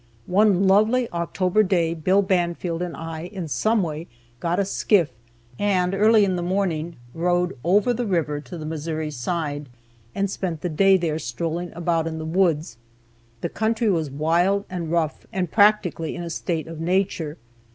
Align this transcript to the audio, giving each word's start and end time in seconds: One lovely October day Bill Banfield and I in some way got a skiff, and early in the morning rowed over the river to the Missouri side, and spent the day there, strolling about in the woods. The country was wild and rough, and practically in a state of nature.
One 0.25 0.65
lovely 0.67 1.07
October 1.11 1.61
day 1.61 1.93
Bill 1.93 2.23
Banfield 2.23 2.81
and 2.81 2.97
I 2.97 3.25
in 3.25 3.47
some 3.47 3.83
way 3.83 4.07
got 4.39 4.57
a 4.59 4.65
skiff, 4.65 5.11
and 5.59 5.93
early 5.93 6.25
in 6.25 6.35
the 6.37 6.41
morning 6.41 6.95
rowed 7.13 7.55
over 7.63 7.93
the 7.93 8.07
river 8.07 8.41
to 8.41 8.57
the 8.57 8.65
Missouri 8.65 9.11
side, 9.11 9.69
and 10.15 10.27
spent 10.27 10.61
the 10.61 10.69
day 10.69 10.97
there, 10.97 11.19
strolling 11.19 11.71
about 11.73 12.07
in 12.07 12.17
the 12.17 12.25
woods. 12.25 12.77
The 13.41 13.49
country 13.49 13.91
was 13.91 14.09
wild 14.09 14.65
and 14.71 14.89
rough, 14.89 15.27
and 15.31 15.51
practically 15.51 16.15
in 16.15 16.23
a 16.23 16.31
state 16.31 16.65
of 16.65 16.79
nature. 16.81 17.37